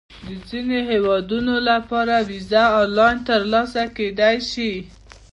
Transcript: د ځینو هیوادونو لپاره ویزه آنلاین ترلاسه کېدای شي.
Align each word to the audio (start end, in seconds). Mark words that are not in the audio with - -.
د 0.27 0.27
ځینو 0.49 0.77
هیوادونو 0.91 1.55
لپاره 1.69 2.15
ویزه 2.29 2.63
آنلاین 2.81 3.17
ترلاسه 3.29 3.83
کېدای 3.97 4.37
شي. 4.51 4.71